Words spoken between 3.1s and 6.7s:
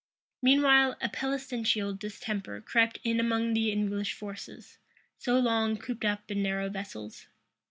among the English forces, so long cooped up in narrow